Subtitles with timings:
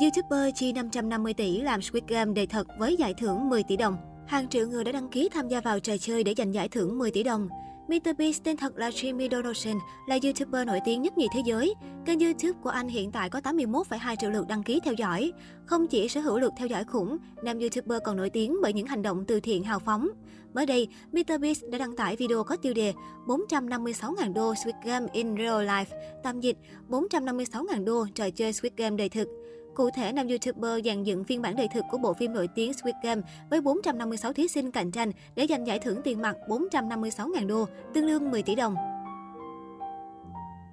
[0.00, 3.96] YouTuber chi 550 tỷ làm Squid Game đầy thật với giải thưởng 10 tỷ đồng.
[4.26, 6.98] Hàng triệu người đã đăng ký tham gia vào trò chơi để giành giải thưởng
[6.98, 7.48] 10 tỷ đồng.
[7.88, 11.74] MrBeast tên thật là Jimmy Donaldson, là YouTuber nổi tiếng nhất nhì thế giới.
[12.06, 15.32] Kênh YouTube của anh hiện tại có 81,2 triệu lượt đăng ký theo dõi.
[15.66, 18.86] Không chỉ sở hữu lượt theo dõi khủng, nam YouTuber còn nổi tiếng bởi những
[18.86, 20.08] hành động từ thiện hào phóng.
[20.54, 22.92] Mới đây, MrBeast đã đăng tải video có tiêu đề
[23.26, 26.56] 456.000 đô Squid Game in Real Life, tạm dịch
[26.88, 29.41] 456.000 đô trò chơi Squid Game đầy thực.
[29.74, 32.72] Cụ thể, nam YouTuber dàn dựng phiên bản đời thực của bộ phim nổi tiếng
[32.72, 37.46] Squid Game với 456 thí sinh cạnh tranh để giành giải thưởng tiền mặt 456.000
[37.46, 38.74] đô, tương đương 10 tỷ đồng.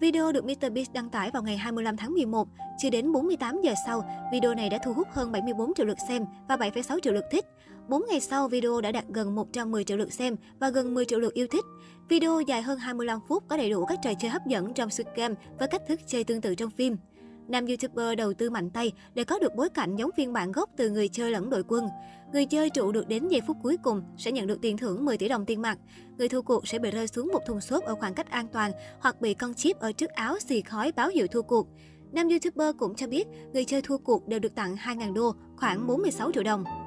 [0.00, 2.48] Video được MrBeast đăng tải vào ngày 25 tháng 11.
[2.78, 6.24] Chưa đến 48 giờ sau, video này đã thu hút hơn 74 triệu lượt xem
[6.48, 7.44] và 7,6 triệu lượt thích.
[7.88, 11.18] 4 ngày sau, video đã đạt gần 110 triệu lượt xem và gần 10 triệu
[11.18, 11.64] lượt yêu thích.
[12.08, 15.08] Video dài hơn 25 phút có đầy đủ các trò chơi hấp dẫn trong Squid
[15.16, 16.96] Game với cách thức chơi tương tự trong phim.
[17.52, 20.70] Nam YouTuber đầu tư mạnh tay để có được bối cảnh giống phiên bản gốc
[20.76, 21.88] từ người chơi lẫn đội quân.
[22.32, 25.16] Người chơi trụ được đến giây phút cuối cùng sẽ nhận được tiền thưởng 10
[25.16, 25.78] tỷ đồng tiền mặt.
[26.18, 28.72] Người thua cuộc sẽ bị rơi xuống một thùng xốp ở khoảng cách an toàn
[29.00, 31.66] hoặc bị con chip ở trước áo xì khói báo hiệu thua cuộc.
[32.12, 35.86] Nam YouTuber cũng cho biết người chơi thua cuộc đều được tặng 2.000 đô, khoảng
[35.86, 36.81] 46 triệu đồng.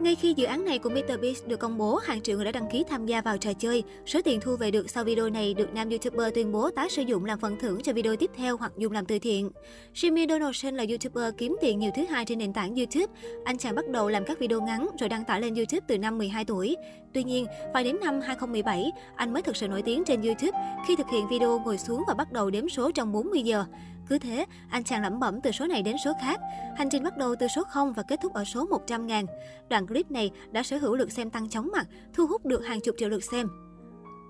[0.00, 2.70] Ngay khi dự án này của MrBeast được công bố, hàng triệu người đã đăng
[2.72, 3.82] ký tham gia vào trò chơi.
[4.06, 7.02] Số tiền thu về được sau video này được nam YouTuber tuyên bố tái sử
[7.02, 9.50] dụng làm phần thưởng cho video tiếp theo hoặc dùng làm từ thiện.
[9.94, 13.06] Jimmy Donaldson là YouTuber kiếm tiền nhiều thứ hai trên nền tảng YouTube.
[13.44, 16.18] Anh chàng bắt đầu làm các video ngắn rồi đăng tải lên YouTube từ năm
[16.18, 16.76] 12 tuổi.
[17.12, 20.96] Tuy nhiên, phải đến năm 2017, anh mới thực sự nổi tiếng trên YouTube khi
[20.96, 23.64] thực hiện video ngồi xuống và bắt đầu đếm số trong 40 giờ.
[24.08, 26.40] Cứ thế, anh chàng lẩm bẩm từ số này đến số khác.
[26.76, 29.26] Hành trình bắt đầu từ số 0 và kết thúc ở số 100 ngàn.
[29.68, 32.80] Đoạn clip này đã sở hữu lượt xem tăng chóng mặt, thu hút được hàng
[32.80, 33.48] chục triệu lượt xem.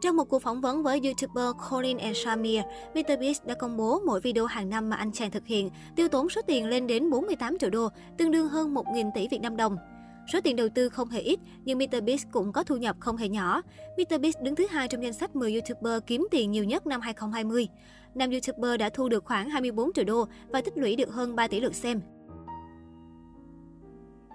[0.00, 2.62] Trong một cuộc phỏng vấn với YouTuber Colin and Shamir,
[2.94, 6.28] MrBeast đã công bố mỗi video hàng năm mà anh chàng thực hiện tiêu tốn
[6.28, 9.76] số tiền lên đến 48 triệu đô, tương đương hơn 1.000 tỷ Việt Nam đồng.
[10.32, 13.28] Số tiền đầu tư không hề ít, nhưng MrBeast cũng có thu nhập không hề
[13.28, 13.62] nhỏ.
[13.96, 17.68] MrBeast đứng thứ hai trong danh sách 10 YouTuber kiếm tiền nhiều nhất năm 2020.
[18.14, 21.48] Nam YouTuber đã thu được khoảng 24 triệu đô và tích lũy được hơn 3
[21.48, 22.00] tỷ lượt xem.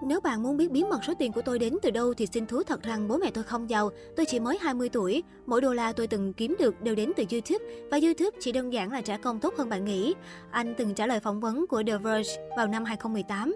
[0.06, 2.46] Nếu bạn muốn biết bí mật số tiền của tôi đến từ đâu thì xin
[2.46, 5.23] thú thật rằng bố mẹ tôi không giàu, tôi chỉ mới 20 tuổi.
[5.46, 8.73] Mỗi đô la tôi từng kiếm được đều đến từ YouTube và YouTube chỉ đơn
[8.73, 10.13] giản là trả công tốt hơn bạn nghĩ.
[10.51, 13.56] Anh từng trả lời phỏng vấn của The Verge vào năm 2018.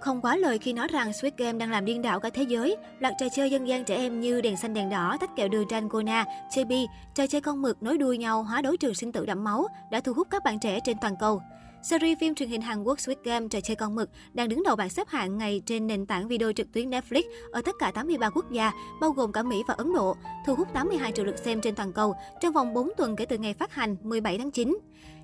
[0.00, 2.76] Không quá lời khi nói rằng Squid Game đang làm điên đảo cả thế giới.
[2.98, 5.68] Loạt trò chơi dân gian trẻ em như đèn xanh đèn đỏ, tách kẹo đường
[5.68, 9.26] tranh Kona, Chibi, trò chơi con mực nối đuôi nhau hóa đấu trường sinh tử
[9.26, 11.42] đẫm máu đã thu hút các bạn trẻ trên toàn cầu.
[11.82, 14.76] Series phim truyền hình Hàn Quốc Squid Game trò chơi con mực đang đứng đầu
[14.76, 17.22] bảng xếp hạng ngày trên nền tảng video trực tuyến Netflix
[17.52, 20.68] ở tất cả 83 quốc gia, bao gồm cả Mỹ và Ấn Độ, thu hút
[20.74, 23.74] 82 triệu lượt xem trên toàn cầu trong vòng 4 tuần kể từ ngày phát
[23.74, 24.78] hành 17 tháng 9.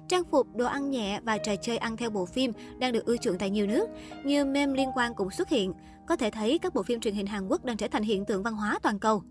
[0.09, 3.17] Trang phục, đồ ăn nhẹ và trò chơi ăn theo bộ phim đang được ưa
[3.17, 3.89] chuộng tại nhiều nước.
[4.25, 5.73] Nhiều meme liên quan cũng xuất hiện.
[6.07, 8.43] Có thể thấy các bộ phim truyền hình Hàn Quốc đang trở thành hiện tượng
[8.43, 9.23] văn hóa toàn cầu.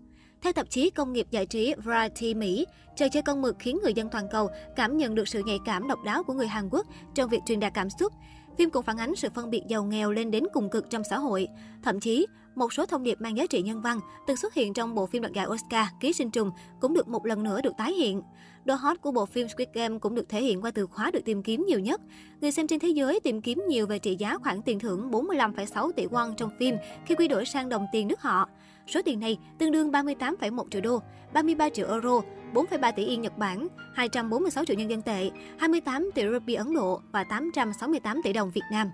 [0.42, 2.66] Theo tạp chí Công nghiệp Giải trí Variety Mỹ,
[2.96, 5.88] trò chơi con mực khiến người dân toàn cầu cảm nhận được sự nhạy cảm
[5.88, 8.12] độc đáo của người Hàn Quốc trong việc truyền đạt cảm xúc.
[8.58, 11.18] Phim cũng phản ánh sự phân biệt giàu nghèo lên đến cùng cực trong xã
[11.18, 11.48] hội.
[11.82, 12.26] Thậm chí,
[12.56, 15.22] một số thông điệp mang giá trị nhân văn từng xuất hiện trong bộ phim
[15.22, 16.50] đoạt giải Oscar Ký sinh trùng
[16.80, 18.22] cũng được một lần nữa được tái hiện.
[18.64, 21.24] Độ hot của bộ phim Squid Game cũng được thể hiện qua từ khóa được
[21.24, 22.00] tìm kiếm nhiều nhất.
[22.40, 25.92] Người xem trên thế giới tìm kiếm nhiều về trị giá khoản tiền thưởng 45,6
[25.92, 28.48] tỷ won trong phim khi quy đổi sang đồng tiền nước họ.
[28.86, 31.02] Số tiền này tương đương 38,1 triệu đô,
[31.32, 32.20] 33 triệu euro,
[32.54, 37.00] 4,3 tỷ yên Nhật Bản, 246 triệu nhân dân tệ, 28 tỷ rupee Ấn Độ
[37.12, 38.90] và 868 tỷ đồng Việt Nam.